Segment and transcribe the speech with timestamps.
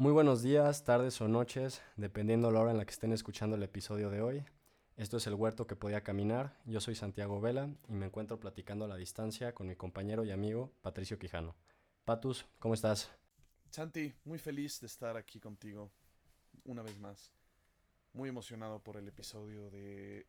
[0.00, 3.64] Muy buenos días, tardes o noches, dependiendo la hora en la que estén escuchando el
[3.64, 4.44] episodio de hoy.
[4.96, 6.56] Esto es El Huerto que podía caminar.
[6.66, 10.30] Yo soy Santiago Vela y me encuentro platicando a la distancia con mi compañero y
[10.30, 11.56] amigo Patricio Quijano.
[12.04, 13.10] Patus, ¿cómo estás?
[13.70, 15.90] Santi, muy feliz de estar aquí contigo
[16.62, 17.32] una vez más.
[18.12, 20.28] Muy emocionado por el episodio de,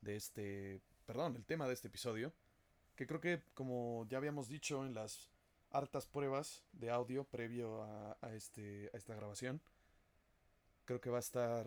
[0.00, 2.32] de este, perdón, el tema de este episodio,
[2.96, 5.31] que creo que como ya habíamos dicho en las
[5.72, 9.60] hartas pruebas de audio previo a, este, a esta grabación,
[10.84, 11.66] creo que va a estar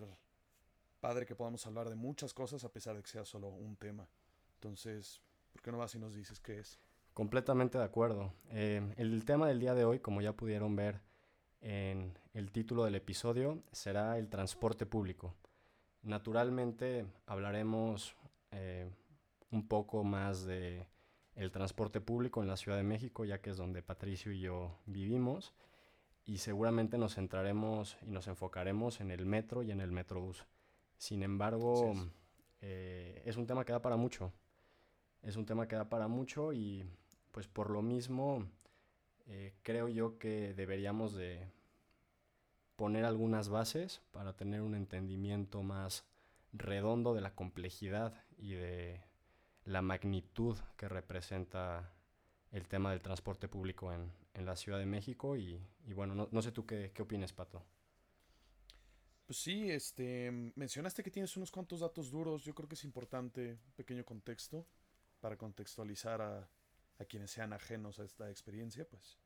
[0.99, 4.07] padre que podamos hablar de muchas cosas a pesar de que sea solo un tema.
[4.55, 5.21] Entonces,
[5.51, 6.79] ¿por qué no vas y nos dices qué es?
[7.13, 8.33] Completamente de acuerdo.
[8.49, 11.01] Eh, el tema del día de hoy, como ya pudieron ver
[11.61, 15.33] en el título del episodio, será el transporte público.
[16.01, 18.15] Naturalmente hablaremos
[18.51, 18.89] eh,
[19.51, 20.87] un poco más de
[21.35, 24.77] el transporte público en la Ciudad de México, ya que es donde Patricio y yo
[24.85, 25.53] vivimos,
[26.25, 30.45] y seguramente nos centraremos y nos enfocaremos en el metro y en el metrobús.
[30.97, 32.07] Sin embargo, es.
[32.61, 34.31] Eh, es un tema que da para mucho.
[35.21, 36.83] Es un tema que da para mucho y
[37.31, 38.47] pues por lo mismo
[39.27, 41.47] eh, creo yo que deberíamos de
[42.75, 46.05] poner algunas bases para tener un entendimiento más
[46.53, 49.01] redondo de la complejidad y de
[49.65, 51.91] la magnitud que representa
[52.51, 56.29] el tema del transporte público en, en la Ciudad de México y, y bueno, no,
[56.31, 57.63] no, sé tú qué, qué opinas, Pato.
[59.25, 63.59] Pues sí, este, mencionaste que tienes unos cuantos datos duros, yo creo que es importante
[63.65, 64.67] un pequeño contexto
[65.19, 66.47] para contextualizar a,
[66.99, 69.17] a quienes sean ajenos a esta experiencia, pues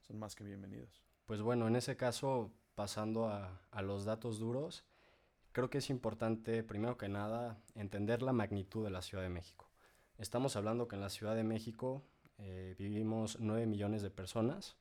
[0.00, 1.02] son más que bienvenidos.
[1.24, 4.84] Pues bueno, en ese caso, pasando a, a los datos duros,
[5.54, 9.70] creo que es importante, primero que nada, entender la magnitud de la Ciudad de México.
[10.18, 12.02] Estamos hablando que en la Ciudad de México
[12.38, 14.76] eh, vivimos 9 millones de personas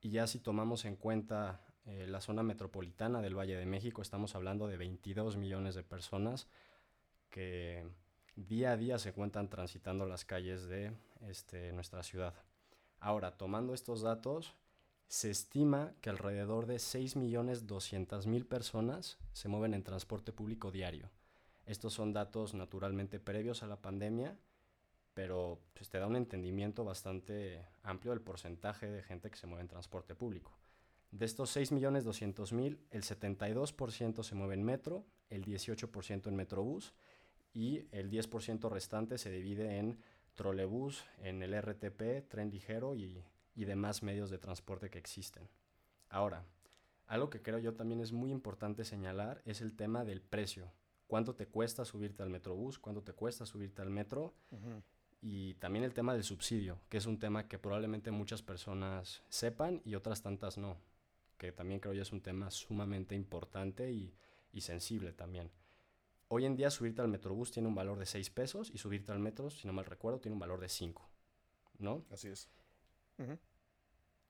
[0.00, 4.34] y ya si tomamos en cuenta eh, la zona metropolitana del Valle de México, estamos
[4.34, 6.48] hablando de 22 millones de personas
[7.30, 7.86] que
[8.34, 10.92] día a día se encuentran transitando las calles de
[11.28, 12.34] este, nuestra ciudad.
[12.98, 14.56] Ahora, tomando estos datos,
[15.08, 21.10] se estima que alrededor de 6.200.000 personas se mueven en transporte público diario.
[21.64, 24.38] Estos son datos naturalmente previos a la pandemia,
[25.14, 29.62] pero pues, te da un entendimiento bastante amplio del porcentaje de gente que se mueve
[29.62, 30.56] en transporte público.
[31.10, 36.92] De estos 6.200.000, el 72% se mueve en metro, el 18% en metrobús
[37.54, 39.98] y el 10% restante se divide en
[40.34, 43.24] trolebús, en el RTP, tren ligero y
[43.58, 45.48] y demás medios de transporte que existen.
[46.08, 46.44] Ahora,
[47.08, 50.70] algo que creo yo también es muy importante señalar es el tema del precio.
[51.08, 52.78] ¿Cuánto te cuesta subirte al metrobús?
[52.78, 54.32] ¿Cuánto te cuesta subirte al metro?
[55.20, 59.82] Y también el tema del subsidio, que es un tema que probablemente muchas personas sepan
[59.84, 60.76] y otras tantas no,
[61.36, 64.14] que también creo yo es un tema sumamente importante y,
[64.52, 65.50] y sensible también.
[66.28, 69.18] Hoy en día subirte al metrobús tiene un valor de 6 pesos y subirte al
[69.18, 71.08] metro, si no mal recuerdo, tiene un valor de 5,
[71.78, 72.04] ¿no?
[72.12, 72.48] Así es.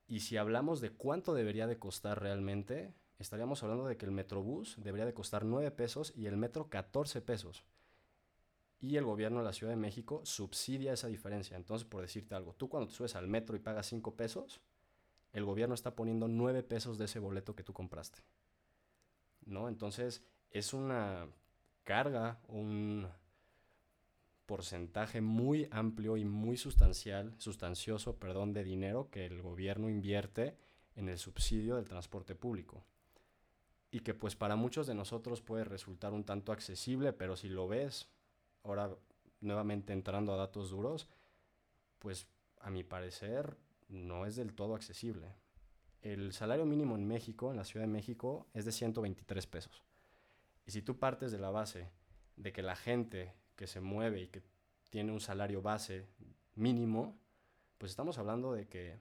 [0.06, 4.76] Y si hablamos de cuánto debería de costar realmente, estaríamos hablando de que el Metrobús
[4.78, 7.65] debería de costar 9 pesos y el metro 14 pesos.
[8.81, 11.56] Y el gobierno de la Ciudad de México subsidia esa diferencia.
[11.56, 14.60] Entonces, por decirte algo, tú cuando te subes al metro y pagas 5 pesos,
[15.32, 18.20] el gobierno está poniendo 9 pesos de ese boleto que tú compraste.
[19.44, 19.69] ¿No?
[19.69, 21.28] Entonces, es una
[21.84, 23.09] carga, un,
[24.48, 30.56] porcentaje muy amplio y muy sustancial, sustancioso, perdón, de dinero que el gobierno invierte
[30.97, 32.82] en el subsidio del transporte público.
[33.91, 37.69] Y que pues para muchos de nosotros puede resultar un tanto accesible, pero si lo
[37.69, 38.08] ves,
[38.62, 38.97] ahora
[39.42, 41.08] nuevamente entrando a datos duros,
[41.98, 42.26] pues
[42.62, 43.58] a mi parecer
[43.88, 45.34] no es del todo accesible.
[46.00, 49.84] El salario mínimo en México, en la Ciudad de México, es de 123 pesos.
[50.64, 51.91] Y si tú partes de la base
[52.37, 54.41] de que la gente que se mueve y que
[54.88, 56.06] tiene un salario base
[56.54, 57.19] mínimo,
[57.76, 58.96] pues estamos hablando de que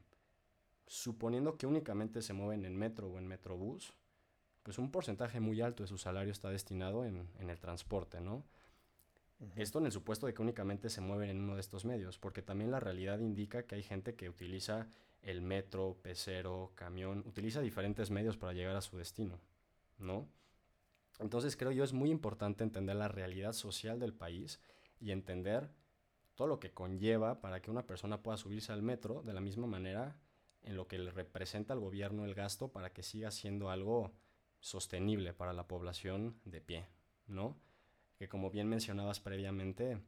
[0.88, 3.94] suponiendo que únicamente se mueven en metro o en metrobús,
[4.64, 8.44] pues un porcentaje muy alto de su salario está destinado en, en el transporte, ¿no?
[9.56, 12.42] Esto en el supuesto de que únicamente se mueven en uno de estos medios, porque
[12.42, 14.88] también la realidad indica que hay gente que utiliza
[15.22, 19.40] el metro, pecero, camión, utiliza diferentes medios para llegar a su destino,
[20.00, 20.28] ¿no?
[21.20, 24.60] Entonces creo yo es muy importante entender la realidad social del país
[25.00, 25.70] y entender
[26.36, 29.66] todo lo que conlleva para que una persona pueda subirse al metro de la misma
[29.68, 30.20] manera
[30.62, 34.14] en lo que le representa al gobierno el gasto para que siga siendo algo
[34.60, 36.88] sostenible para la población de pie,
[37.26, 37.58] ¿no?
[38.18, 40.02] Que como bien mencionabas previamente,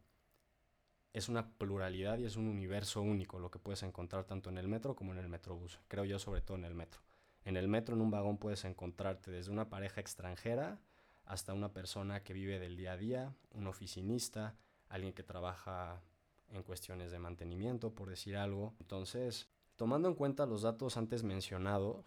[1.13, 4.67] es una pluralidad y es un universo único lo que puedes encontrar tanto en el
[4.67, 7.01] metro como en el metrobús, creo yo sobre todo en el metro.
[7.45, 10.79] En el metro, en un vagón, puedes encontrarte desde una pareja extranjera
[11.29, 14.55] hasta una persona que vive del día a día, un oficinista,
[14.89, 16.01] alguien que trabaja
[16.47, 18.73] en cuestiones de mantenimiento, por decir algo.
[18.79, 22.03] Entonces, tomando en cuenta los datos antes mencionados,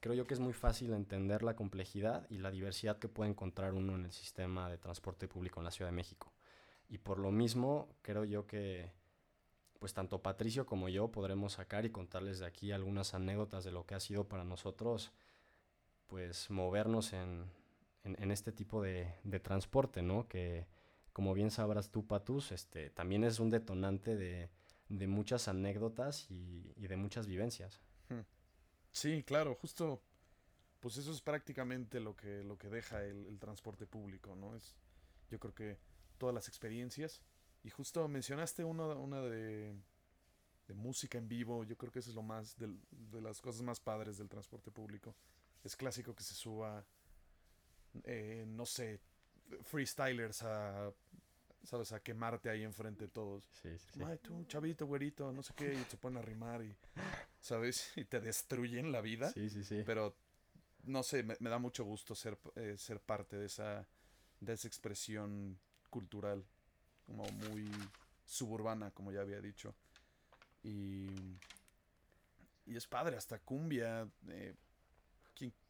[0.00, 3.74] creo yo que es muy fácil entender la complejidad y la diversidad que puede encontrar
[3.74, 6.32] uno en el sistema de transporte público en la Ciudad de México.
[6.88, 8.90] Y por lo mismo, creo yo que
[9.78, 13.86] pues tanto Patricio como yo podremos sacar y contarles de aquí algunas anécdotas de lo
[13.86, 15.12] que ha sido para nosotros
[16.08, 17.48] pues movernos en,
[18.04, 20.28] en, este tipo de, de, transporte, ¿no?
[20.28, 20.66] Que
[21.12, 24.50] como bien sabrás tú, Patus, este, también es un detonante de,
[24.88, 27.80] de muchas anécdotas y, y, de muchas vivencias.
[28.08, 28.20] Hmm.
[28.92, 30.02] Sí, claro, justo,
[30.80, 34.54] pues eso es prácticamente lo que, lo que deja el, transporte público, ¿no?
[34.54, 34.76] Es,
[35.30, 35.78] yo creo que
[36.18, 37.22] todas las experiencias
[37.62, 39.74] y justo mencionaste uno, una de,
[40.66, 41.64] de música en vivo.
[41.64, 44.70] Yo creo que eso es lo más de, de, las cosas más padres del transporte
[44.70, 45.16] público.
[45.62, 46.84] Es clásico que se suba,
[48.04, 49.00] eh, no sé,
[49.62, 50.92] freestylers a,
[51.62, 51.92] ¿sabes?
[51.92, 53.44] A quemarte ahí enfrente de todos.
[53.62, 56.74] Sí, sí, Ay, tú, chavito, güerito, no sé qué, y se ponen a rimar y,
[57.40, 57.92] ¿sabes?
[57.96, 59.30] Y te destruyen la vida.
[59.30, 59.82] Sí, sí, sí.
[59.84, 60.14] Pero,
[60.84, 63.86] no sé, me, me da mucho gusto ser, eh, ser parte de esa,
[64.40, 65.58] de esa expresión
[65.90, 66.44] cultural
[67.06, 67.70] como muy
[68.26, 69.74] suburbana, como ya había dicho.
[70.62, 71.06] Y,
[72.66, 74.54] y es padre, hasta cumbia, eh,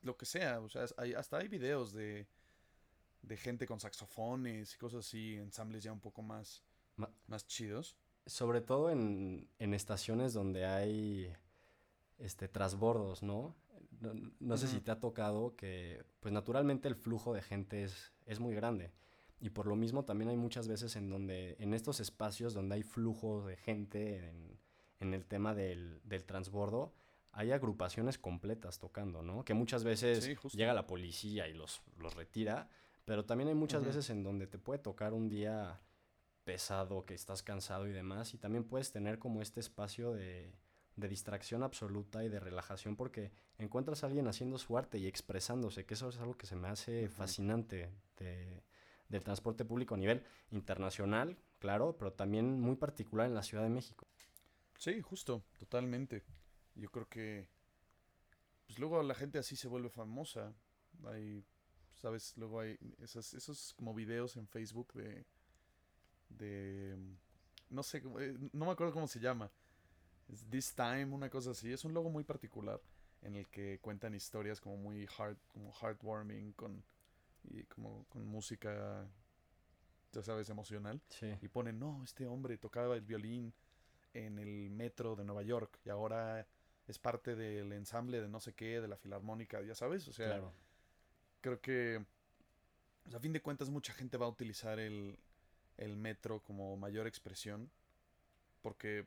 [0.03, 2.27] lo que sea, o sea, hay, hasta hay videos de,
[3.23, 6.63] de gente con saxofones y cosas así, ensambles ya un poco más,
[7.27, 7.97] más chidos.
[8.27, 11.33] Sobre todo en, en, estaciones donde hay
[12.19, 13.55] este trasbordos, ¿no?
[14.01, 18.13] No, no sé si te ha tocado que, pues naturalmente el flujo de gente es,
[18.27, 18.93] es muy grande.
[19.41, 22.83] Y por lo mismo también hay muchas veces en donde, en estos espacios donde hay
[22.83, 24.59] flujo de gente en,
[25.01, 26.95] en el tema del, del, transbordo,
[27.35, 29.45] hay agrupaciones completas tocando, ¿no?
[29.45, 32.69] Que muchas veces llega la policía y los, los retira,
[33.05, 33.89] pero también hay muchas uh -huh.
[33.89, 35.81] veces en donde te puede tocar un día
[36.45, 40.53] pesado, que estás cansado y demás, y también puedes tener como este espacio de,
[40.97, 45.87] de distracción absoluta y de relajación porque encuentras a alguien haciendo su arte y expresándose,
[45.87, 48.63] que eso es algo que se me hace fascinante de
[49.09, 53.71] del transporte público a nivel internacional, claro, pero también muy particular en la Ciudad de
[53.71, 54.07] México.
[54.79, 56.25] Sí, justo, totalmente.
[56.75, 57.49] Yo creo que
[58.67, 60.53] pues luego la gente así se vuelve famosa.
[61.07, 61.45] Hay,
[61.95, 65.27] sabes, luego hay esos, esos como videos en Facebook de
[66.29, 66.97] de
[67.71, 69.51] no sé, eh, no me acuerdo cómo se llama.
[70.29, 71.73] Es This Time, una cosa así.
[71.73, 72.81] Es un logo muy particular
[73.23, 76.85] en el que cuentan historias como muy heart, como heartwarming con
[77.45, 79.07] y como con música,
[80.13, 81.01] ya sabes, emocional.
[81.09, 81.35] Sí.
[81.43, 83.53] Y ponen, no, este hombre tocaba el violín
[84.13, 86.47] en el metro de Nueva York y ahora
[86.87, 90.27] es parte del ensamble de no sé qué, de la filarmónica, ya sabes, o sea,
[90.27, 90.53] claro.
[91.41, 92.05] creo que
[93.03, 95.19] pues, a fin de cuentas mucha gente va a utilizar el,
[95.77, 97.71] el metro como mayor expresión
[98.63, 99.07] porque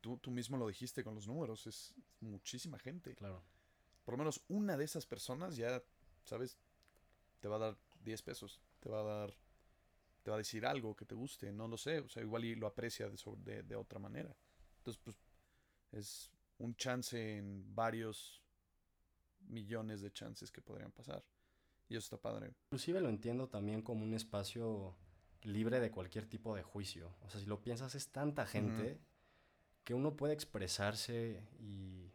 [0.00, 3.14] tú, tú mismo lo dijiste con los números, es muchísima gente.
[3.14, 3.42] Claro.
[4.04, 5.82] Por lo menos una de esas personas ya,
[6.24, 6.58] ¿sabes?
[7.40, 9.34] te va a dar 10 pesos, te va a dar,
[10.22, 12.54] te va a decir algo que te guste, no lo sé, o sea, igual y
[12.54, 14.34] lo aprecia de, de, de otra manera.
[14.78, 15.16] Entonces, pues,
[15.92, 18.42] es un chance en varios
[19.48, 21.24] millones de chances que podrían pasar.
[21.88, 22.54] Y eso está padre.
[22.66, 24.96] Inclusive lo entiendo también como un espacio
[25.42, 27.16] libre de cualquier tipo de juicio.
[27.22, 29.00] O sea, si lo piensas, es tanta gente
[29.84, 32.12] que uno puede expresarse y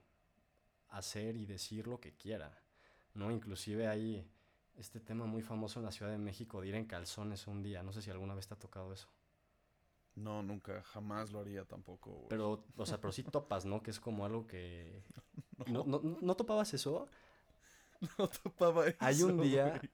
[0.89, 2.61] hacer y decir lo que quiera.
[3.15, 3.31] ¿no?
[3.31, 4.29] Inclusive hay
[4.75, 7.83] este tema muy famoso en la Ciudad de México de ir en calzones un día.
[7.83, 9.09] No sé si alguna vez te ha tocado eso.
[10.15, 12.11] No, nunca, jamás lo haría tampoco.
[12.11, 12.27] Güey.
[12.29, 13.83] Pero, o sea, pero sí topas, ¿no?
[13.83, 15.03] Que es como algo que...
[15.67, 17.07] ¿No, no, no, ¿no topabas eso?
[18.19, 18.97] No topaba eso.
[18.99, 19.89] Hay un día, güey.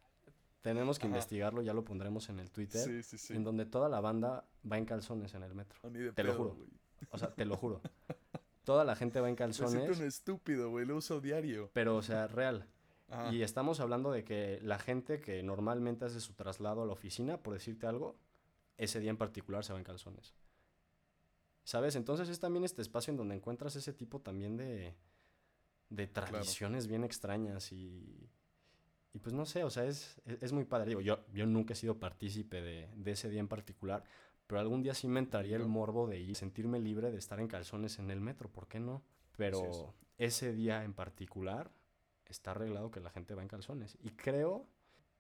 [0.62, 1.16] tenemos que Ajá.
[1.16, 3.34] investigarlo, ya lo pondremos en el Twitter, sí, sí, sí.
[3.34, 5.80] en donde toda la banda va en calzones en el metro.
[5.84, 6.56] No, te pedo, lo juro.
[6.56, 6.70] Güey.
[7.12, 7.80] O sea, te lo juro.
[8.64, 9.74] Toda la gente va en calzones.
[9.74, 11.70] Me siento un estúpido, güey, lo uso diario.
[11.74, 12.68] Pero, o sea, real.
[13.08, 13.32] Ajá.
[13.32, 17.38] Y estamos hablando de que la gente que normalmente hace su traslado a la oficina,
[17.38, 18.16] por decirte algo,
[18.84, 20.34] ese día en particular se va en calzones.
[21.64, 21.96] ¿Sabes?
[21.96, 24.96] Entonces es también este espacio en donde encuentras ese tipo también de,
[25.90, 26.90] de tradiciones claro.
[26.90, 28.28] bien extrañas y,
[29.14, 30.90] y pues no sé, o sea, es, es, muy padre.
[30.90, 34.04] Digo, yo, yo nunca he sido partícipe de, de ese día en particular,
[34.48, 37.48] pero algún día sí me entraría el morbo de ir, sentirme libre de estar en
[37.48, 39.04] calzones en el metro, ¿por qué no?
[39.38, 39.86] Pero sí, sí.
[40.18, 41.72] ese día en particular
[42.26, 43.96] está arreglado que la gente va en calzones.
[44.02, 44.66] Y creo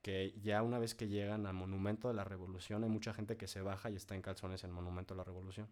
[0.01, 3.47] que ya una vez que llegan al Monumento de la Revolución, hay mucha gente que
[3.47, 5.67] se baja y está en calzones en Monumento de la Revolución.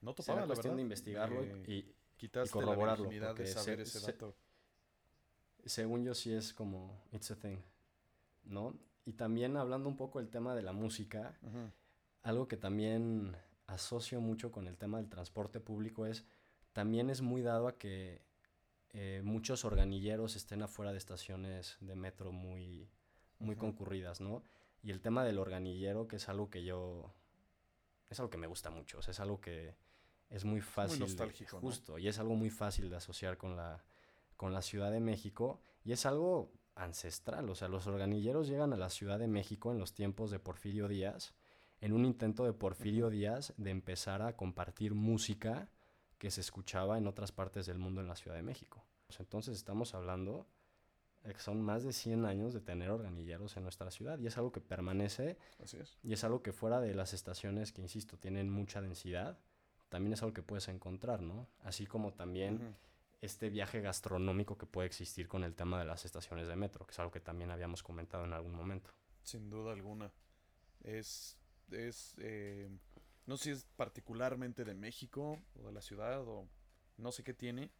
[0.00, 0.76] No topaba, la cuestión verdad.
[0.76, 3.10] de investigarlo eh, y, y, corroborarlo.
[3.10, 4.36] La de saber se, ese dato.
[5.64, 7.58] según yo sí es como, it's a thing,
[8.44, 8.76] ¿no?
[9.04, 11.38] Y también hablando un poco del tema de la música,
[12.22, 16.24] algo que también asocio mucho con el tema del transporte público es,
[16.72, 18.22] también es muy dado a que
[18.90, 22.88] eh, muchos organilleros estén afuera de estaciones de metro muy,
[23.38, 24.42] muy concurridas, ¿no?
[24.82, 27.12] Y el tema del organillero, que es algo que yo,
[28.10, 29.76] es algo que me gusta mucho, o sea, es algo que
[30.30, 31.00] es muy fácil.
[31.00, 31.60] Muy nostálgico.
[31.60, 33.84] justo, y es algo muy fácil de asociar con la,
[34.36, 38.76] con la Ciudad de México, y es algo ancestral, o sea, los organilleros llegan a
[38.76, 41.34] la Ciudad de México en los tiempos de Porfirio Díaz,
[41.80, 45.68] en un intento de Porfirio Díaz de empezar a compartir música
[46.18, 48.84] que se escuchaba en otras partes del mundo en la Ciudad de México.
[49.06, 50.46] Pues entonces estamos hablando
[51.38, 54.60] son más de 100 años de tener organilleros en nuestra ciudad y es algo que
[54.60, 55.98] permanece Así es.
[56.02, 59.38] y es algo que fuera de las estaciones que, insisto, tienen mucha densidad,
[59.88, 61.48] también es algo que puedes encontrar, ¿no?
[61.62, 62.76] Así como también
[63.20, 66.92] este viaje gastronómico que puede existir con el tema de las estaciones de metro, que
[66.92, 68.90] es algo que también habíamos comentado en algún momento.
[69.22, 70.12] Sin duda alguna.
[70.82, 71.38] Es,
[71.70, 72.68] es eh,
[73.26, 76.48] no sé si es particularmente de México o de la ciudad o
[76.98, 77.70] no sé qué tiene,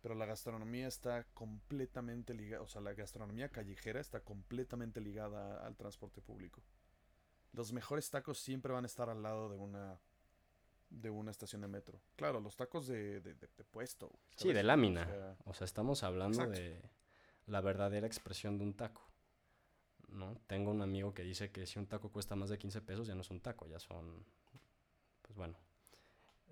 [0.00, 5.76] pero la gastronomía está completamente ligada, o sea, la gastronomía callejera está completamente ligada al
[5.76, 6.62] transporte público.
[7.52, 10.00] Los mejores tacos siempre van a estar al lado de una
[10.88, 12.00] de una estación de metro.
[12.16, 13.34] Claro, los tacos de, de,
[13.70, 14.10] puesto.
[14.34, 15.36] Sí, de lámina.
[15.44, 16.82] O sea, estamos hablando de
[17.46, 19.02] la verdadera expresión de un taco.
[20.08, 20.36] ¿no?
[20.46, 23.14] Tengo un amigo que dice que si un taco cuesta más de 15 pesos ya
[23.14, 24.24] no es un taco, ya son,
[25.22, 25.56] pues bueno,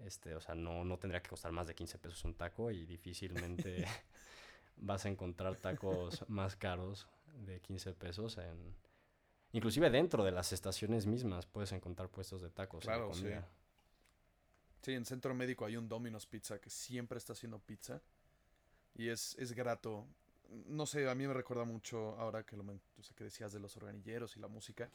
[0.04, 2.86] este, o sea, no, no tendría que costar más de 15 pesos un taco y
[2.86, 3.84] difícilmente
[4.76, 7.08] vas a encontrar tacos más caros
[7.46, 8.74] de 15 pesos en...
[9.52, 12.84] Inclusive dentro de las estaciones mismas puedes encontrar puestos de tacos.
[12.84, 13.28] Claro, sí.
[14.82, 18.02] Sí, en Centro Médico hay un Domino's Pizza que siempre está haciendo pizza.
[18.94, 20.06] Y es, es grato.
[20.66, 22.64] No sé, a mí me recuerda mucho ahora que lo
[23.16, 24.90] que decías de los organilleros y la música.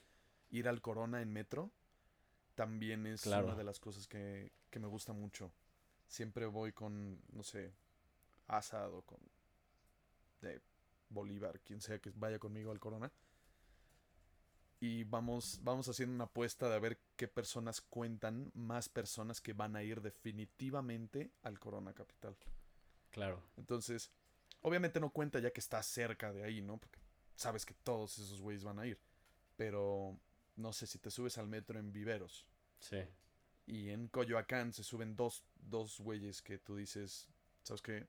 [0.51, 1.71] Ir al Corona en metro
[2.55, 5.51] también es una de las cosas que, que, me gusta mucho.
[6.07, 7.73] Siempre voy con, no sé,
[8.47, 9.19] Asad o con
[10.41, 10.61] de
[11.09, 13.11] Bolívar, quien sea que vaya conmigo al Corona.
[14.79, 19.53] Y vamos, vamos haciendo una apuesta de a ver qué personas cuentan más personas que
[19.53, 22.35] van a ir definitivamente al Corona Capital.
[23.09, 23.41] Claro.
[23.55, 24.11] Entonces,
[24.61, 26.77] obviamente no cuenta ya que está cerca de ahí, ¿no?
[26.77, 26.99] Porque
[27.35, 28.99] sabes que todos esos güeyes van a ir.
[29.55, 30.19] Pero
[30.55, 32.45] no sé si te subes al metro en Viveros.
[32.79, 32.97] Sí.
[33.65, 37.29] Y en Coyoacán se suben dos, dos güeyes que tú dices,
[37.63, 38.07] ¿sabes qué?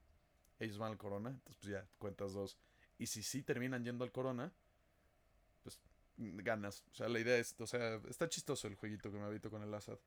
[0.58, 2.56] Ellos van al Corona, entonces pues ya cuentas dos.
[2.98, 4.52] Y si sí terminan yendo al Corona,
[5.62, 5.78] pues
[6.16, 6.84] ganas.
[6.92, 9.62] O sea, la idea es, o sea, está chistoso el jueguito que me habito con
[9.62, 9.98] el Assad.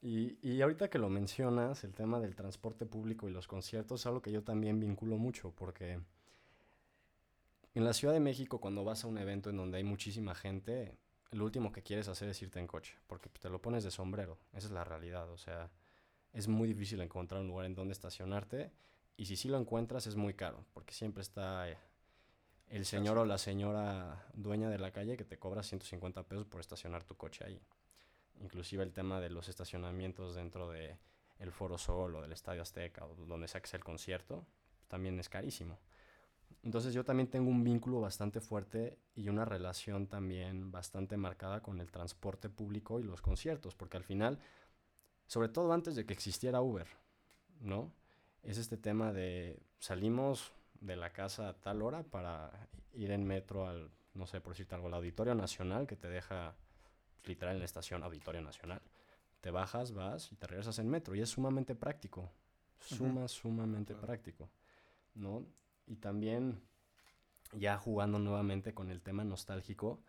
[0.00, 4.06] Y, y ahorita que lo mencionas, el tema del transporte público y los conciertos es
[4.06, 6.00] algo que yo también vinculo mucho, porque
[7.74, 10.98] en la Ciudad de México, cuando vas a un evento en donde hay muchísima gente,
[11.32, 14.38] lo último que quieres hacer es irte en coche, porque te lo pones de sombrero,
[14.52, 15.70] esa es la realidad, o sea,
[16.32, 18.70] es muy difícil encontrar un lugar en donde estacionarte,
[19.16, 21.78] y si sí lo encuentras es muy caro, porque siempre está eh,
[22.68, 26.60] el señor o la señora dueña de la calle que te cobra 150 pesos por
[26.60, 27.60] estacionar tu coche ahí.
[28.40, 30.96] Inclusive el tema de los estacionamientos dentro de
[31.38, 34.46] el Foro Sol o del Estadio Azteca o donde sea que sea el concierto,
[34.88, 35.78] también es carísimo.
[36.62, 41.80] Entonces yo también tengo un vínculo bastante fuerte y una relación también bastante marcada con
[41.80, 44.38] el transporte público y los conciertos, porque al final,
[45.26, 46.86] sobre todo antes de que existiera Uber,
[47.60, 47.92] ¿no?
[48.42, 53.68] Es este tema de salimos de la casa a tal hora para ir en metro
[53.68, 56.54] al, no sé, por decirte algo, al Auditorio Nacional, que te deja
[57.14, 58.82] pues, literal en la estación Auditorio Nacional.
[59.40, 62.30] Te bajas, vas y te regresas en metro y es sumamente práctico,
[62.78, 64.48] suma, sumamente práctico,
[65.14, 65.44] ¿no?
[65.86, 66.62] Y también
[67.52, 70.02] ya jugando nuevamente con el tema nostálgico,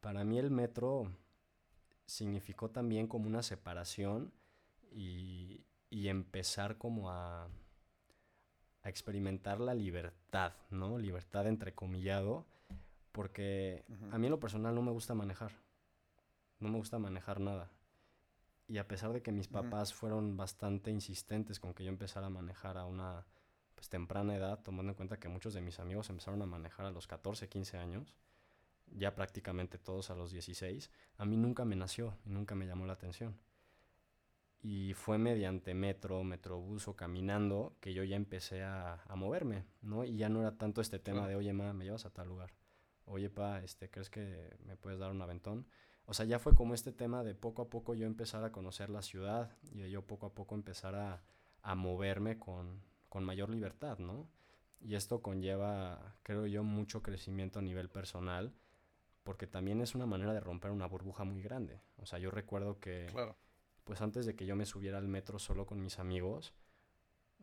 [0.00, 1.12] para mí el metro
[2.06, 4.32] significó también como una separación
[4.90, 7.44] y, empezar como a,
[8.82, 10.98] a, experimentar la libertad, ¿no?
[10.98, 12.46] Libertad entrecomillado,
[13.12, 15.52] porque a mí en lo personal no me gusta manejar,
[16.58, 17.70] no me gusta manejar nada.
[18.66, 22.30] Y a pesar de que mis papás fueron bastante insistentes con que yo empezara a
[22.30, 23.26] manejar a una
[23.80, 26.90] pues, temprana edad, tomando en cuenta que muchos de mis amigos empezaron a manejar a
[26.90, 28.14] los 14, 15 años,
[28.88, 32.84] ya prácticamente todos a los 16, a mí nunca me nació y nunca me llamó
[32.84, 33.38] la atención.
[34.60, 40.04] Y fue mediante metro, metrobús o caminando que yo ya empecé a, moverme, ¿no?
[40.04, 42.52] Y ya no era tanto este tema de, oye, ma, me llevas a tal lugar.
[43.06, 45.66] Oye, pa, este, ¿crees que me puedes dar un aventón?
[46.04, 48.90] O sea, ya fue como este tema de poco a poco yo empezar a conocer
[48.90, 51.22] la ciudad y de yo poco a poco empezar a,
[51.62, 54.26] a moverme con, con mayor libertad, ¿no?
[54.80, 58.54] Y esto conlleva, creo yo, mucho crecimiento a nivel personal,
[59.24, 61.82] porque también es una manera de romper una burbuja muy grande.
[61.98, 63.36] O sea, yo recuerdo que, Claro.
[63.84, 66.54] pues antes de que yo me subiera al metro solo con mis amigos,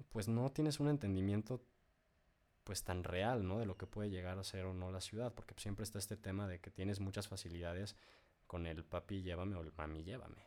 [0.10, 1.64] pues no tienes un entendimiento
[2.64, 3.60] pues tan real, ¿no?
[3.60, 6.18] De lo que puede llegar a ser o no la ciudad, porque siempre está este
[6.18, 7.96] tema de que tienes muchas facilidades
[8.46, 10.44] con el papi llévame o el mami llévame,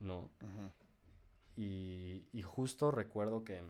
[0.00, 0.30] ¿no?
[0.42, 0.72] Ujú.
[1.56, 3.62] Y, y justo recuerdo que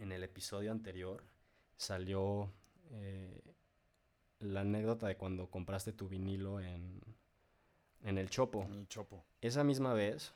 [0.00, 1.22] en el episodio anterior
[1.76, 2.50] salió
[2.90, 3.40] eh,
[4.40, 7.00] la anécdota de cuando compraste tu vinilo en,
[8.02, 8.62] en el Chopo.
[8.64, 9.24] En el chopo.
[9.40, 10.32] Esa misma vez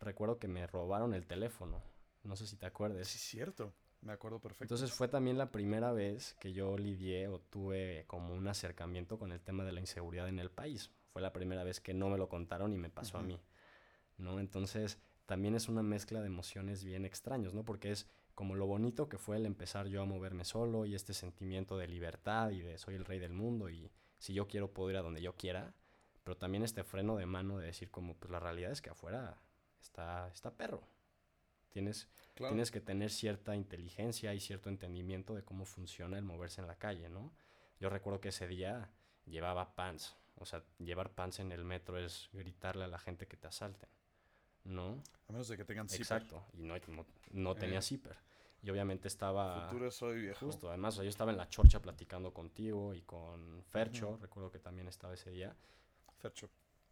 [0.00, 1.82] recuerdo que me robaron el teléfono.
[2.24, 3.08] No sé si te acuerdes.
[3.08, 3.72] Sí, cierto.
[4.00, 4.64] Me acuerdo perfecto.
[4.64, 9.30] Entonces fue también la primera vez que yo lidié o tuve como un acercamiento con
[9.30, 10.90] el tema de la inseguridad en el país.
[11.12, 13.38] Fue la primera vez que no me lo contaron y me pasó a mí,
[14.16, 14.40] ¿no?
[14.40, 17.64] Entonces también es una mezcla de emociones bien extraños, ¿no?
[17.64, 21.14] Porque es como lo bonito que fue el empezar yo a moverme solo y este
[21.14, 24.90] sentimiento de libertad y de soy el rey del mundo y si yo quiero puedo
[24.90, 25.74] ir a donde yo quiera,
[26.22, 29.38] pero también este freno de mano de decir como pues la realidad es que afuera
[29.80, 30.86] está, está perro.
[31.70, 32.52] Tienes, claro.
[32.52, 36.76] tienes que tener cierta inteligencia y cierto entendimiento de cómo funciona el moverse en la
[36.76, 37.32] calle, ¿no?
[37.80, 38.90] Yo recuerdo que ese día
[39.24, 43.36] llevaba pants, o sea, llevar pants en el metro es gritarle a la gente que
[43.36, 43.88] te asalten,
[44.64, 45.02] ¿no?
[45.28, 46.02] A menos de que tengan zipper.
[46.02, 47.82] Exacto, y no, no, no tenía Eh.
[47.82, 48.16] zipper.
[48.62, 49.66] Y obviamente estaba...
[49.68, 50.46] Futuro soy viejo.
[50.46, 54.52] Justo, además, o sea, yo estaba en la chorcha platicando contigo y con Fercho, recuerdo
[54.52, 55.56] que también estaba ese día,
[56.18, 56.48] Fercho.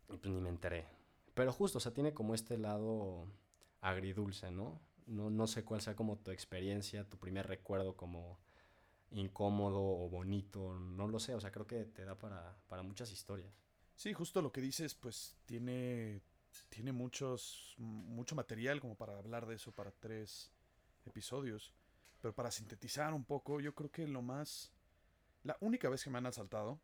[0.09, 0.87] y pues ni me enteré.
[1.35, 3.27] Pero justo, o sea, tiene como este lado
[3.83, 4.81] agridulce, ¿no?
[5.07, 8.39] No, no sé cuál sea como tu experiencia, tu primer recuerdo como
[9.13, 13.11] incómodo o bonito, no lo sé, o sea, creo que te da para, para muchas
[13.13, 13.53] historias.
[13.95, 16.21] Sí, justo lo que dices, pues tiene,
[16.69, 20.53] tiene muchos, mucho material como para hablar de eso para tres
[21.05, 21.75] episodios.
[22.21, 24.73] Pero para sintetizar un poco, yo creo que lo más...
[25.43, 26.79] La única vez que me han asaltado,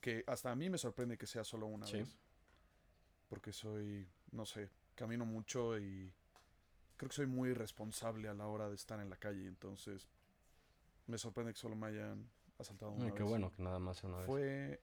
[0.00, 1.98] que hasta a mí me sorprende que sea solo una Sí.
[1.98, 2.18] vez.
[3.28, 6.12] Porque soy, no sé, camino mucho y
[6.96, 9.46] creo que soy muy responsable a la hora de estar en la calle.
[9.46, 10.08] Entonces,
[11.06, 12.28] me sorprende que solo me hayan
[12.58, 13.28] asaltado una Ay, qué vez.
[13.30, 14.26] bueno que nada más una vez.
[14.26, 14.82] Fue.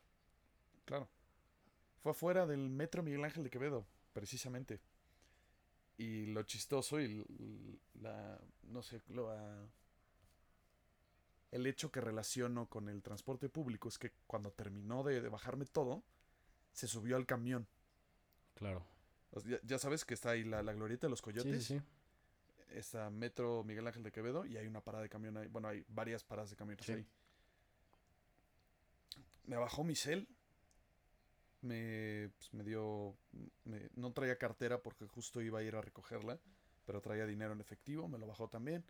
[0.85, 1.09] Claro.
[1.99, 3.85] Fue afuera del metro Miguel Ángel de Quevedo,
[4.17, 4.79] precisamente.
[5.99, 7.23] Y lo chistoso y
[8.01, 8.39] la.
[8.63, 9.29] No sé, lo.
[9.29, 9.67] ah,
[11.51, 15.65] el hecho que relaciono con el transporte público es que cuando terminó de, de bajarme
[15.65, 16.03] todo,
[16.73, 17.67] se subió al camión.
[18.55, 18.83] Claro.
[19.31, 21.63] O sea, ya, ya sabes que está ahí la, la glorieta de los Sí, coyotes.
[21.65, 21.81] sí, sí.
[22.71, 25.47] Está Metro Miguel Ángel de Quevedo y hay una parada de camión ahí.
[25.47, 26.93] Bueno, hay varias paradas de camiones Sí.
[26.93, 27.07] ahí.
[29.45, 30.27] Me bajó mi cel.
[31.67, 33.17] Me, pues, me dio.
[33.65, 36.39] me- no traía cartera porque justo iba a ir a recogerla.
[36.85, 38.07] Pero traía dinero en efectivo.
[38.07, 38.85] Me lo bajó también.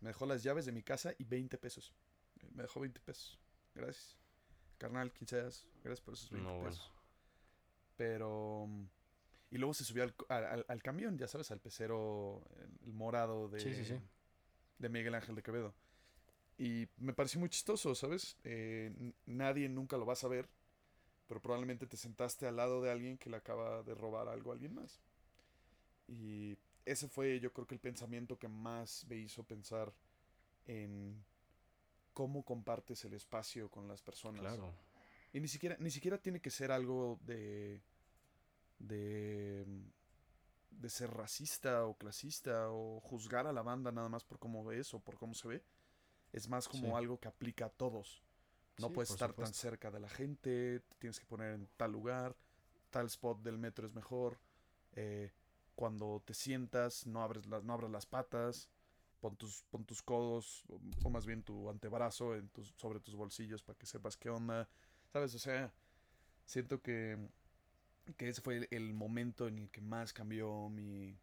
[0.00, 1.92] Me dejó las llaves de mi casa y 20 pesos.
[2.54, 3.38] Me dejó 20 pesos.
[3.74, 4.16] Gracias.
[4.78, 5.66] Carnal, quien seas.
[5.82, 6.70] Gracias por esos 20 No, bueno.
[6.70, 6.92] pesos.
[7.96, 8.68] Pero.
[9.50, 13.60] Y luego se subió al, al- camión, ya sabes, al pecero el, el morado de,
[13.60, 14.00] Sí, sí, sí.
[14.78, 15.74] de Miguel Ángel de Quevedo.
[16.56, 18.38] Y me pareció muy chistoso, ¿sabes?
[18.44, 20.48] Eh, nadie nunca lo va a saber,
[21.26, 24.54] pero probablemente te sentaste al lado de alguien que le acaba de robar algo a
[24.54, 25.00] alguien más.
[26.08, 29.92] Y ese fue yo creo que el pensamiento que más me hizo pensar
[30.66, 31.24] en
[32.12, 34.40] cómo compartes el espacio con las personas.
[34.42, 34.72] Claro.
[35.32, 37.80] Y ni siquiera, ni siquiera tiene que ser algo de.
[38.78, 39.64] de.
[40.70, 44.92] de ser racista o clasista o juzgar a la banda nada más por cómo es
[44.92, 45.62] o por cómo se ve.
[46.32, 46.94] Es más como Sí.
[46.94, 48.22] algo que aplica a todos.
[48.78, 51.92] No Sí, puedes estar tan cerca de la gente, te tienes que poner en tal
[51.92, 52.36] lugar,
[52.90, 54.38] tal spot del metro es mejor.
[54.94, 55.32] eh,
[55.74, 58.68] cuando te sientas, no abres las, no abras las patas,
[59.20, 63.16] pon tus, pon tus codos, o, o más bien tu antebrazo en tus, sobre tus
[63.16, 64.68] bolsillos para que sepas qué onda.
[65.12, 65.34] ¿Sabes?
[65.34, 65.72] O sea,
[66.46, 67.18] siento que,
[68.16, 71.18] que ese fue el, el momento en el que más cambió mi,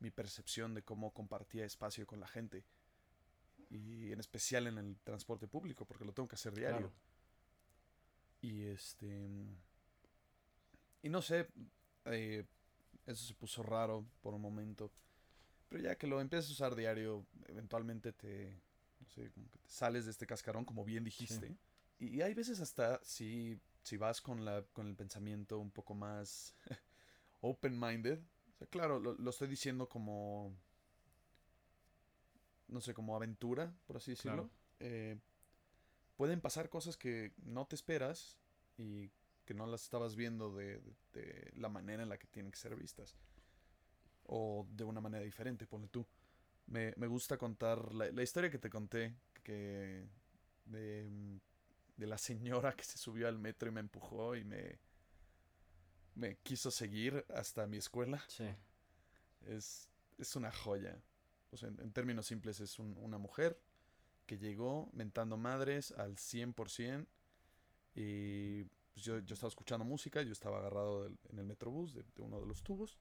[0.00, 2.64] mi percepción de cómo compartía espacio con la gente.
[3.70, 6.78] Y en especial en el transporte público, porque lo tengo que hacer diario.
[6.78, 6.92] Claro.
[8.40, 9.28] Y este.
[11.02, 11.48] Y no sé,
[12.06, 12.44] eh,
[13.06, 14.90] eso se puso raro por un momento.
[15.68, 18.60] Pero ya que lo empiezas a usar diario, eventualmente te.
[19.00, 21.56] No sé, como que te sales de este cascarón, como bien dijiste.
[21.98, 25.94] Y, y hay veces hasta si, si vas con, la, con el pensamiento un poco
[25.94, 26.54] más
[27.40, 28.18] open-minded.
[28.18, 30.56] O sea, claro, lo, lo estoy diciendo como.
[32.68, 34.48] No sé, como aventura, por así decirlo.
[34.48, 34.50] Claro.
[34.80, 35.18] Eh,
[36.16, 38.38] pueden pasar cosas que no te esperas
[38.76, 39.10] y
[39.44, 42.58] que no las estabas viendo de, de- de la manera en la que tienen que
[42.58, 43.16] ser vistas.
[44.26, 46.06] O de una manera diferente, ponle tú.
[46.66, 50.06] Me, me gusta contar la, la historia que te conté, que que
[50.66, 51.08] de,
[51.96, 54.78] de la señora que se subió al metro y me empujó y me,
[56.14, 58.22] me quiso seguir hasta mi escuela.
[58.28, 58.44] Sí.
[59.46, 61.00] Es, es una joya.
[61.56, 63.58] Sea, en, en términos simples, es un- una mujer
[64.26, 67.08] que llegó mentando madres al 100%.
[67.94, 72.22] Y pues, yo, yo estaba escuchando música, yo estaba agarrado en el metrobús de, de
[72.22, 72.98] uno de los tubos.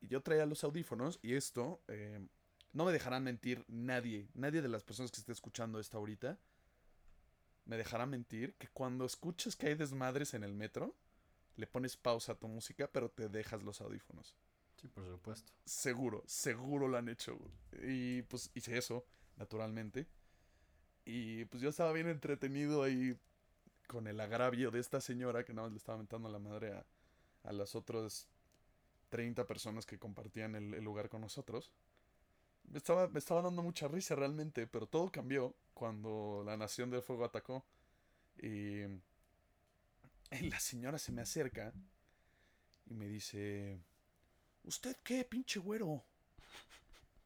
[0.00, 2.26] Y yo traía los audífonos y esto, eh,
[2.72, 6.38] no me dejarán mentir nadie, nadie de las personas que esté escuchando esto ahorita,
[7.66, 10.96] me dejará mentir que cuando escuchas que hay desmadres en el metro,
[11.56, 14.36] le pones pausa a tu música, pero te dejas los audífonos.
[14.80, 15.52] Sí, por supuesto.
[15.64, 17.38] Seguro, seguro lo han hecho.
[17.82, 19.04] Y pues hice eso,
[19.36, 20.06] naturalmente.
[21.04, 23.18] Y pues yo estaba bien entretenido ahí
[23.86, 26.86] con el agravio de esta señora que nada más le estaba mentando la madre a,
[27.44, 28.28] a las otras
[29.08, 31.72] 30 personas que compartían el, lugar con nosotros.
[32.64, 37.02] Me estaba, me estaba dando mucha risa realmente, pero todo cambió cuando la Nación del
[37.02, 37.64] Fuego atacó.
[38.40, 38.82] Y
[40.42, 41.72] la señora se me acerca
[42.86, 43.80] y me dice...
[44.68, 46.04] ¿Usted qué, pinche güero?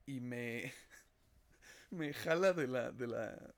[0.07, 0.72] Y me.
[1.90, 2.90] Me jala de la.
[2.90, 3.55] de la.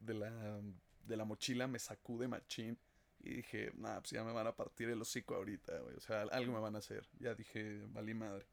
[0.00, 0.60] de la.
[1.04, 2.76] de la mochila, me sacude machín.
[3.22, 5.94] Y dije, nah, pues ya me van a partir el hocico ahorita, güey.
[5.96, 7.06] O sea, algo me van a hacer.
[7.18, 8.46] Ya dije, valí madre.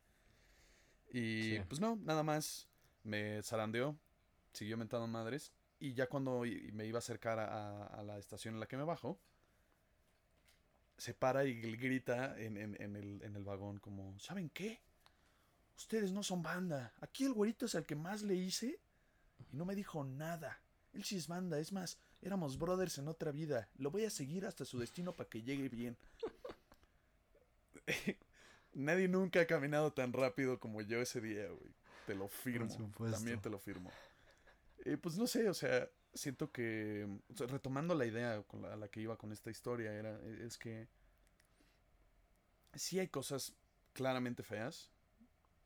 [1.12, 1.62] Y Sí.
[1.68, 2.68] pues no, nada más.
[3.04, 3.98] Me zarandeó.
[4.54, 5.52] Siguió mentando madres.
[5.80, 6.42] Y ya cuando
[6.72, 9.20] me iba a acercar a, a- a la estación en la que me bajo,
[10.98, 14.80] se para y grita en, en- en el, en el vagón como, ¿saben qué?
[15.78, 16.94] Ustedes no son banda.
[17.02, 18.80] Aquí el güerito es el que más le hice
[19.52, 20.60] y no me dijo nada.
[20.94, 23.68] Él sí es banda, es más, éramos brothers en otra vida.
[23.78, 25.98] Lo voy a seguir hasta su destino para que llegue bien.
[28.74, 31.74] Nadie nunca ha caminado tan rápido como yo ese día, güey.
[32.08, 32.66] Te lo firmo.
[33.18, 33.92] También te lo firmo.
[34.86, 38.74] Eh, pues no sé, o sea, siento que, o sea, retomando la idea con la,
[38.74, 40.88] a la que iba con esta historia, era, e, es que
[42.76, 43.54] sí hay cosas
[43.94, 44.90] claramente feas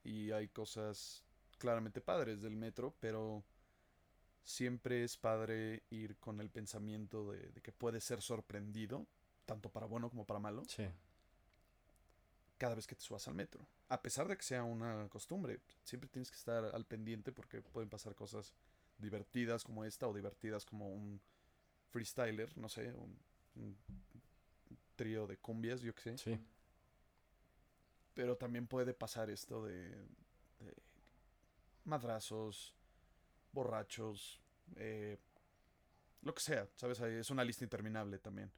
[0.04, 1.24] y hay cosas
[1.58, 3.44] claramente padres del metro, pero
[4.44, 9.06] siempre es padre ir con el pensamiento de, de que puedes ser sorprendido,
[9.46, 10.88] tanto para bueno como para malo, Sí.
[12.58, 13.68] cada vez que te subas al metro.
[13.90, 17.90] A pesar de que sea una costumbre, siempre tienes que estar al pendiente porque pueden
[17.90, 18.54] pasar cosas
[18.98, 21.22] divertidas como esta o divertidas como un
[21.90, 23.18] freestyler, no sé, un,
[23.56, 23.78] un
[24.96, 26.18] trío de cumbias, yo qué sé.
[26.18, 26.40] Sí.
[28.14, 29.90] Pero también puede pasar esto de,
[30.60, 30.76] de
[31.86, 32.76] madrazos,
[33.52, 34.42] borrachos,
[34.76, 35.18] eh,
[36.24, 37.00] lo que sea, ¿sabes?
[37.00, 38.52] Es una lista interminable también.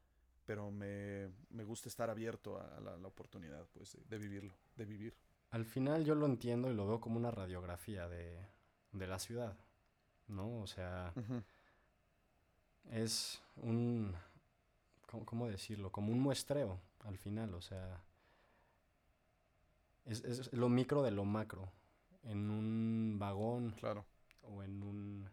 [0.45, 4.85] Pero me, me gusta estar abierto a la, la oportunidad, pues, de, de vivirlo, de
[4.85, 5.15] vivir.
[5.51, 8.47] Al final yo lo entiendo y lo veo como una radiografía de,
[8.91, 9.57] de la ciudad,
[10.29, 10.61] ¿no?
[10.61, 11.13] O sea,
[12.91, 14.15] es un,
[15.07, 15.91] ¿cómo, cómo decirlo?
[15.91, 18.01] Como un muestreo al final, o sea,
[20.05, 21.71] es, es lo micro de lo macro.
[22.23, 24.05] En un vagón Claro.
[24.41, 25.29] o en un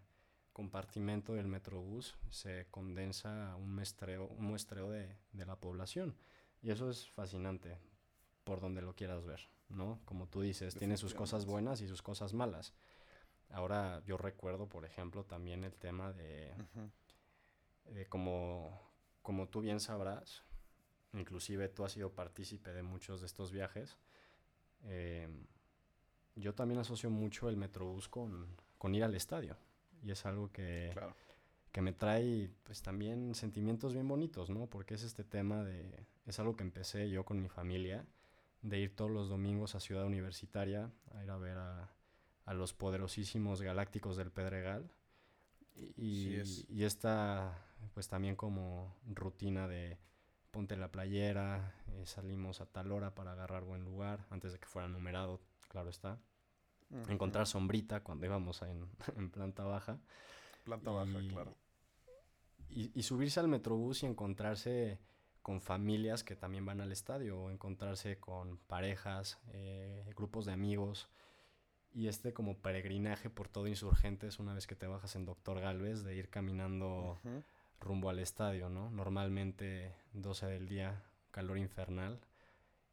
[0.52, 6.16] compartimento del metrobús se condensa un muestreo, un muestreo de, de la población.
[6.62, 7.78] Y eso es fascinante
[8.44, 10.00] por donde lo quieras ver, ¿no?
[10.04, 12.72] Como tú dices, tiene sus cosas buenas y sus cosas malas.
[13.50, 16.52] Ahora yo recuerdo, por ejemplo, también el tema de,
[18.08, 18.80] como,
[19.22, 20.42] como tú bien sabrás,
[21.12, 23.96] inclusive tú has sido partícipe de muchos de estos viajes,
[24.84, 25.28] eh,
[26.34, 28.46] yo también asocio mucho el Metrobús con,
[28.78, 29.56] con ir al estadio.
[30.02, 31.14] Y es algo que, Claro.
[31.72, 34.66] que me trae pues también sentimientos bien bonitos, ¿no?
[34.66, 36.04] Porque es este tema de...
[36.26, 38.04] Es algo que empecé yo con mi familia,
[38.62, 41.88] de ir todos los domingos a Ciudad Universitaria a ir a ver a,
[42.46, 44.90] a los poderosísimos galácticos del Pedregal.
[45.74, 46.66] Y, Sí es.
[46.70, 49.98] y esta pues también como rutina de
[50.50, 54.66] ponte la playera, eh, salimos a tal hora para agarrar buen lugar, antes de que
[54.66, 56.18] fuera numerado, claro está.
[57.08, 59.98] Encontrar sombrita cuando íbamos en, en planta baja.
[60.64, 61.56] Planta baja, claro.
[62.70, 65.00] Y, y subirse al metrobús y encontrarse
[65.42, 71.08] con familias que también van al estadio, o encontrarse con parejas, eh, grupos de amigos,
[71.96, 76.04] y este como peregrinaje por todo Insurgentes una vez que te bajas en Doctor Galvez,
[76.04, 77.18] de ir caminando
[77.80, 78.90] rumbo al estadio, ¿no?
[78.90, 82.20] Normalmente 12 del día, calor infernal,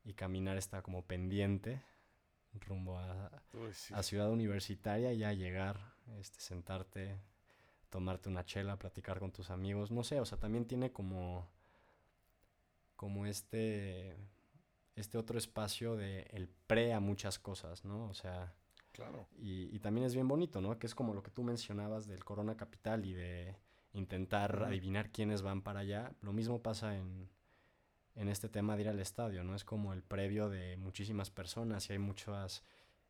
[0.05, 1.83] y caminar está como pendiente
[2.61, 3.93] rumbo a, Uy, sí.
[3.93, 7.19] a Ciudad Universitaria y ya llegar, este, sentarte,
[7.89, 11.49] tomarte una chela, platicar con tus amigos, no sé, o sea, también tiene como,
[12.95, 14.15] como este,
[14.95, 18.05] este otro espacio de el pre a muchas cosas, ¿no?
[18.05, 18.53] O sea,
[18.93, 19.27] Claro.
[19.37, 20.77] Y, y, también es bien bonito, ¿no?
[20.79, 23.57] Que es como lo que tú mencionabas del Corona Capital y de
[23.93, 26.13] intentar adivinar quiénes van para allá.
[26.21, 27.29] Lo mismo pasa en,
[28.15, 29.55] en este tema de ir al estadio, ¿no?
[29.55, 32.63] Es como el previo de muchísimas personas y hay muchas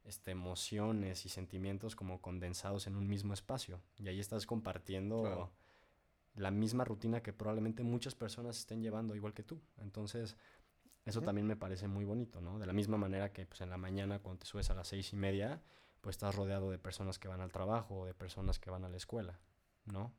[0.03, 3.81] este, emociones y sentimientos como condensados en un mismo espacio.
[3.97, 5.51] Y ahí estás compartiendo
[6.35, 9.61] la misma rutina que probablemente muchas personas estén llevando igual que tú.
[9.77, 10.35] Entonces,
[11.05, 12.59] eso también me parece muy bonito, ¿no?
[12.59, 15.11] De la misma manera que pues, en la mañana cuando te subes a las seis
[15.13, 15.61] y media,
[16.01, 18.89] pues estás rodeado de personas que van al trabajo o de personas que van a
[18.89, 19.39] la escuela,
[19.85, 20.13] ¿no?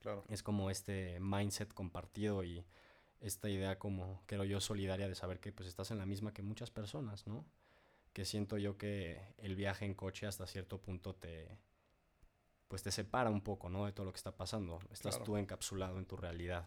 [0.00, 0.24] Claro.
[0.28, 2.64] Es como este mindset compartido y
[3.20, 6.42] esta idea como, creo yo, solidaria de saber que pues estás en la misma que
[6.42, 7.44] muchas personas, ¿no?
[8.12, 11.58] Que siento yo que el viaje en coche hasta cierto punto te,
[12.68, 13.84] pues te separa un poco, ¿no?
[13.84, 14.78] De todo lo que está pasando.
[14.90, 16.66] Estás tú encapsulado en tu realidad.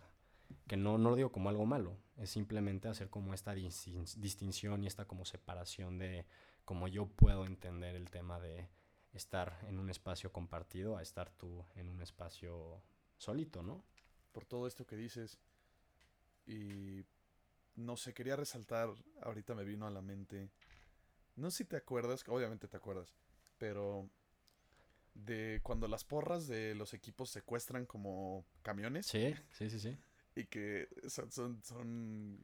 [0.67, 4.87] Que no, no lo digo como algo malo, es simplemente hacer como esta distinción y
[4.87, 6.25] esta como separación de
[6.65, 8.69] cómo yo puedo entender el tema de
[9.13, 12.83] estar en un espacio compartido a estar tú en un espacio
[13.17, 13.83] solito, ¿no?
[14.31, 15.39] Por todo esto que dices,
[16.45, 17.03] y
[17.75, 18.89] no sé, quería resaltar,
[19.21, 20.51] ahorita me vino a la mente,
[21.35, 23.15] no sé si te acuerdas, obviamente te acuerdas,
[23.57, 24.09] pero
[25.13, 29.07] de cuando las porras de los equipos secuestran como camiones.
[29.07, 29.97] Sí, sí, sí, sí.
[30.39, 32.39] Y que son, son,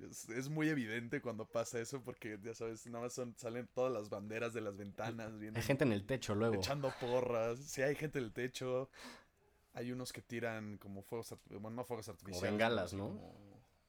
[0.00, 4.10] es, muy evidente cuando pasa eso porque ya sabes, nada más son, salen todas las
[4.10, 5.32] banderas de las ventanas.
[5.54, 6.56] hay gente en el techo luego.
[6.56, 7.58] Echando porras.
[7.60, 8.90] Sí, hay gente en el techo.
[9.72, 12.40] Hay unos que tiran como fuegos, bueno, no fuegos artificiales.
[12.40, 13.18] Como bengalas, ¿no?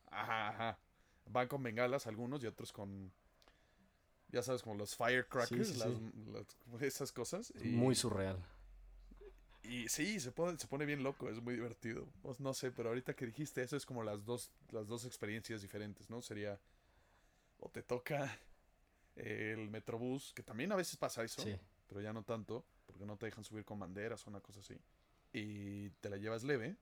[0.09, 0.79] Ajá, ajá.
[1.27, 3.11] Van con bengalas algunos y otros con
[4.29, 5.85] ya sabes, como los firecrackers,
[6.81, 7.53] esas cosas.
[7.63, 8.37] Muy surreal.
[9.67, 12.07] Y sí, se pone, se pone bien loco, es muy divertido.
[12.21, 15.61] Pues no sé, pero ahorita que dijiste eso es como las dos, las dos experiencias
[15.61, 16.21] diferentes, ¿no?
[16.21, 16.59] Sería,
[17.59, 18.37] o te toca
[19.15, 21.43] el metrobús, que también a veces pasa eso,
[21.87, 24.79] pero ya no tanto, porque no te dejan subir con banderas o una cosa así.
[25.33, 26.77] Y te la llevas leve.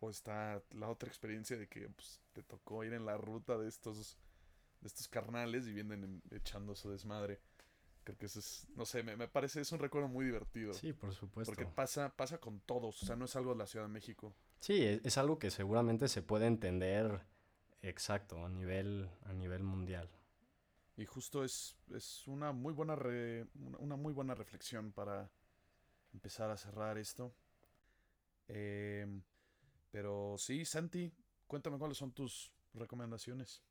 [0.00, 3.68] O está la otra experiencia de que pues, te tocó ir en la ruta de
[3.68, 4.18] estos
[4.82, 7.40] de estos carnales y vienen echando su desmadre.
[8.04, 10.72] Creo que eso es, no sé, me, parece, es un recuerdo muy divertido.
[10.74, 11.52] Sí, por supuesto.
[11.52, 14.34] Porque pasa, pasa con todos, o sea, no es algo de la Ciudad de México.
[14.58, 17.24] Sí, es, algo que seguramente se puede entender
[17.80, 20.10] exacto a nivel, a nivel mundial.
[20.96, 22.96] Y justo es, es una, muy buena
[23.78, 25.30] una, muy buena reflexión para
[26.12, 27.34] empezar a cerrar esto.
[28.48, 29.22] Em,
[29.92, 31.12] pero sí, Santi,
[31.46, 33.62] cuéntame cuáles son tus recomendaciones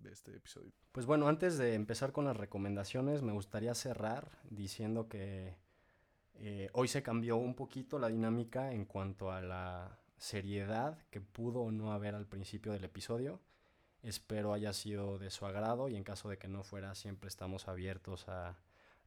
[0.00, 0.72] de este episodio.
[0.92, 5.56] Pues bueno, antes de empezar con las recomendaciones, me gustaría cerrar diciendo que
[6.34, 11.60] eh, hoy se cambió un poquito la dinámica en cuanto a la seriedad que pudo
[11.60, 13.40] o no haber al principio del episodio.
[14.02, 17.68] Espero haya sido de su agrado y en caso de que no fuera, siempre estamos
[17.68, 18.58] abiertos a,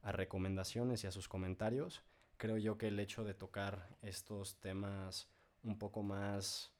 [0.02, 2.02] a recomendaciones y a sus comentarios.
[2.36, 5.28] Creo yo que el hecho de tocar estos temas
[5.62, 6.73] un poco más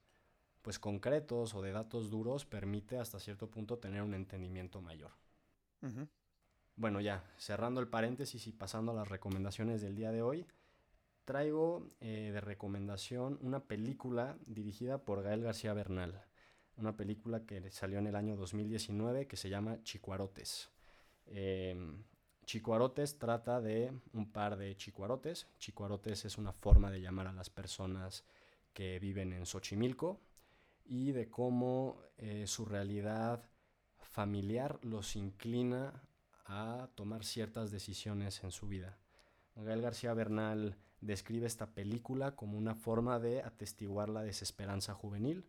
[0.65, 5.13] pues concretos o de datos duros permite hasta cierto punto tener un entendimiento mayor.
[6.75, 10.47] Bueno, ya, cerrando el paréntesis y pasando a las recomendaciones del día de hoy,
[11.27, 16.25] traigo eh, de recomendación una película dirigida por Gael García Bernal,
[16.79, 20.71] una película que salió en el año 2019 que se llama Chicuarotes.
[21.27, 22.03] Em,
[22.47, 25.47] Chicuarotes trata de un par de chicuarotes.
[25.59, 28.25] Chicuarotes es una forma de llamar a las personas
[28.73, 30.21] que viven en Xochimilco,
[30.85, 33.43] y de cómo eh, su realidad
[33.99, 36.03] familiar los inclina
[36.47, 38.99] a tomar ciertas decisiones en su vida.
[39.57, 45.47] Gael García Bernal describe esta película como una forma de atestiguar la desesperanza juvenil,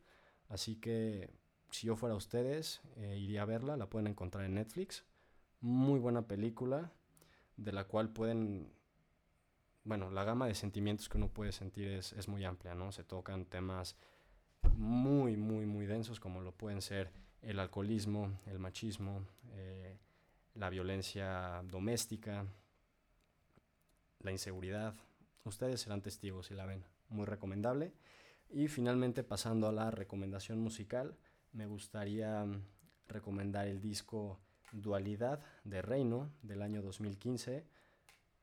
[0.50, 1.30] así que
[1.72, 5.04] si yo fuera ustedes, eh, iría a verla, la pueden encontrar en Netflix.
[5.60, 6.92] Muy buena película,
[7.58, 8.72] de la cual pueden,
[9.84, 12.92] bueno, la gama de sentimientos que uno puede sentir es, es muy amplia, ¿no?
[12.92, 13.98] Se tocan temas
[14.78, 19.98] muy, muy, muy densos como lo pueden ser el alcoholismo, el machismo, eh,
[20.56, 22.46] la violencia doméstica,
[24.20, 24.96] la inseguridad.
[25.44, 26.84] Ustedes serán testigos si la ven.
[27.10, 27.94] Muy recomendable.
[28.50, 31.16] Y finalmente pasando a la recomendación musical,
[31.52, 32.64] me gustaría mm,
[33.08, 34.40] recomendar el disco
[34.72, 37.66] Dualidad de Reino del año 2015.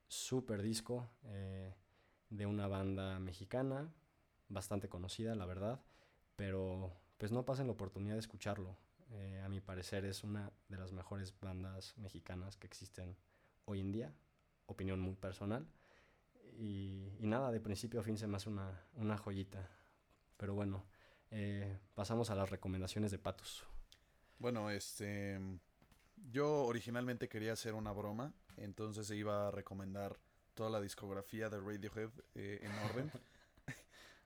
[0.06, 1.74] Super disco eh,
[2.30, 3.92] de una banda mexicana,
[4.48, 5.80] bastante conocida, la verdad
[6.36, 8.76] pero pues no pasen la oportunidad de escucharlo.
[9.10, 13.16] Eh, a mi parecer es una de las mejores bandas mexicanas que existen
[13.64, 14.14] hoy en día,
[14.66, 15.66] opinión muy personal.
[16.58, 19.68] Y, nada, de principio a fin se me hace una, una joyita.
[20.36, 20.84] Pero bueno,
[21.30, 23.64] eh, pasamos a las recomendaciones de Patos.
[24.38, 25.40] Bueno, este
[26.16, 30.18] Yo originalmente quería hacer una broma, entonces iba a recomendar
[30.54, 33.12] toda la discografía de Radiohead eh, en orden.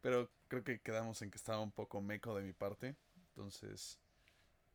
[0.00, 2.96] Pero creo que quedamos en que estaba un poco meco de mi parte,
[3.28, 3.98] entonces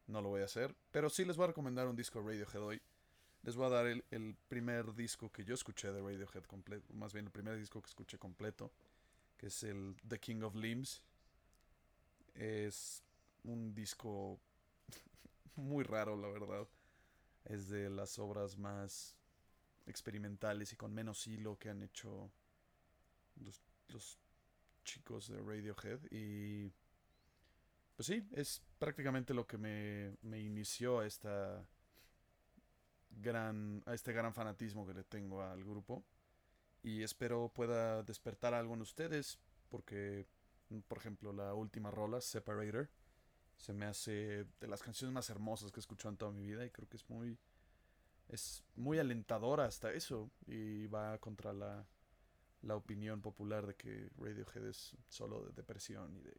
[0.07, 0.75] no lo voy a hacer.
[0.91, 2.81] Pero sí les voy a recomendar un disco de Radiohead hoy.
[3.43, 7.13] Les voy a dar el, el primer disco que yo escuché de Radiohead completo, más
[7.13, 8.71] bien el primer disco que escuché completo,
[9.38, 11.01] que es el The King of Limbs.
[12.36, 13.03] Es
[13.43, 14.39] un disco
[15.55, 16.67] muy raro, la verdad.
[17.45, 19.17] Es de las obras más
[19.88, 22.31] experimentales y con menos hilo que han hecho
[23.38, 24.19] los, los
[24.91, 25.99] chicos de Radiohead.
[26.12, 26.71] Y
[27.95, 31.65] pues sí, es prácticamente lo que me, me inició a esta
[33.10, 36.06] gran a este gran fanatismo que le tengo al grupo
[36.82, 40.25] y espero pueda despertar algo en ustedes porque
[40.88, 42.89] por ejemplo la última rola Separator
[43.58, 46.65] se me hace de las canciones más hermosas que he escuchado en toda mi vida
[46.65, 47.38] y creo que es muy
[48.30, 51.86] es muy alentadora hasta eso y va contra la,
[52.62, 56.36] la opinión popular de que Radiohead es solo de depresión y de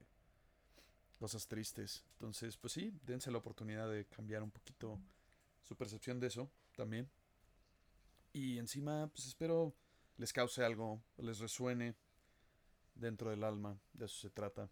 [1.19, 2.05] cosas tristes.
[2.15, 4.99] Entonces, pues sí, dense la oportunidad de cambiar un poquito
[5.63, 7.11] su percepción de eso también.
[8.33, 9.75] Y encima, pues espero
[10.17, 11.97] les cause algo, les resuene
[12.95, 14.71] dentro del alma, de eso se trata.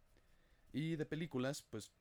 [0.72, 1.92] Y de películas, pues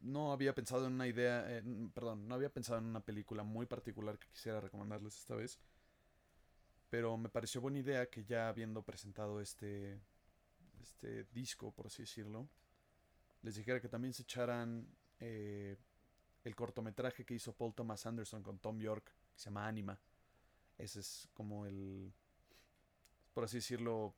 [0.00, 1.46] no había pensado en una idea,
[1.94, 5.58] perdón, no había pensado en una película muy particular que quisiera recomendarles esta vez.
[6.92, 9.98] Pero me pareció buena idea que ya habiendo presentado este,
[10.78, 12.46] este disco, por así decirlo,
[13.40, 14.86] les dijera que también se echaran
[15.18, 15.78] eh,
[16.44, 19.98] el cortometraje que hizo Paul Thomas Anderson con Tom York, que se llama Anima.
[20.76, 22.12] Ese es como el,
[23.32, 24.14] por así decirlo,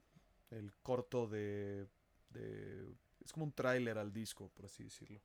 [0.51, 1.87] el corto de,
[2.31, 2.93] de
[3.25, 5.23] es como un tráiler al disco, por así decirlo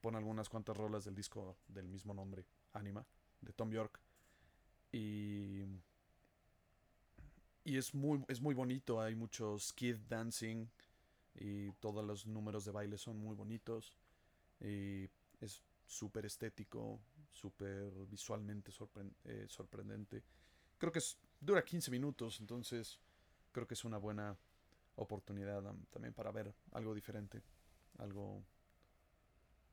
[0.00, 3.04] pone algunas cuantas rolas del disco del mismo nombre, Anima,
[3.40, 4.00] de Tom York.
[4.92, 5.64] Y,
[7.66, 10.68] y es, muy, es muy bonito, hay muchos kid dancing
[11.34, 13.98] y todos los números de baile son muy bonitos.
[14.60, 17.00] Y es súper estético,
[17.32, 18.70] súper visualmente
[19.24, 20.22] eh, sorprendente.
[20.78, 23.00] Creo que es, dura 15 minutos, entonces
[23.50, 24.36] creo que es una buena
[24.94, 27.42] oportunidad también para ver algo diferente,
[27.98, 28.44] algo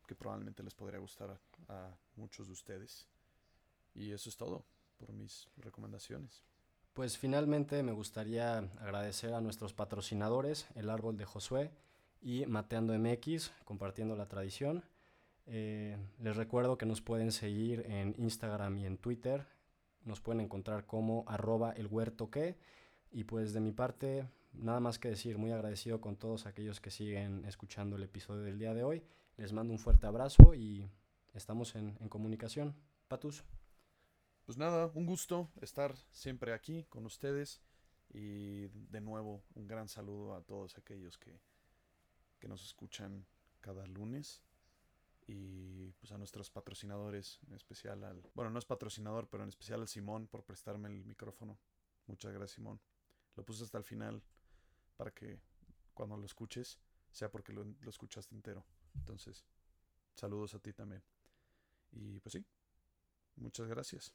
[0.07, 3.07] que probablemente les podría gustar a, muchos de ustedes.
[3.93, 4.65] Y eso es todo
[4.97, 6.43] por mis recomendaciones.
[6.93, 11.71] Pues finalmente me gustaría agradecer a nuestros patrocinadores, El Árbol de Josué
[12.21, 14.83] y Mateando MX, compartiendo la tradición.
[15.47, 19.47] Eh, les recuerdo que nos pueden seguir en Instagram y en Twitter.
[20.05, 22.57] Nos pueden encontrar como arroba el huerto que.
[23.11, 26.91] Y pues de mi parte, nada más que decir, muy agradecido con todos aquellos que
[26.91, 29.03] siguen escuchando el episodio del día de hoy.
[29.37, 30.87] Les mando un fuerte abrazo y
[31.33, 32.75] estamos en, comunicación.
[33.07, 33.43] Patus.
[34.45, 37.61] Pues nada, un gusto estar siempre aquí con ustedes
[38.09, 41.39] y de nuevo un gran saludo a todos aquellos que,
[42.39, 43.25] que nos escuchan
[43.61, 44.43] cada lunes
[45.27, 49.79] y pues a nuestros patrocinadores, en especial al, bueno, no es patrocinador, pero en especial
[49.79, 51.57] al Simón por prestarme el micrófono.
[52.07, 52.81] Muchas gracias, Simón.
[53.37, 54.21] Lo puse hasta el final
[54.97, 55.39] para que
[55.93, 56.81] cuando lo escuches
[57.13, 58.65] sea porque lo, lo escuchaste entero.
[58.95, 59.45] Entonces,
[60.13, 61.01] saludos a ti también.
[61.93, 62.45] Y pues sí,
[63.37, 64.13] muchas gracias.